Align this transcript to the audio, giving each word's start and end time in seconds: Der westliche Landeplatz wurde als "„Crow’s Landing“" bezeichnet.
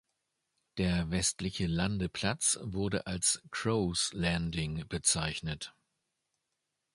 Der 0.79 1.11
westliche 1.11 1.67
Landeplatz 1.67 2.57
wurde 2.63 3.05
als 3.05 3.39
"„Crow’s 3.51 4.13
Landing“" 4.13 4.83
bezeichnet. 4.89 5.75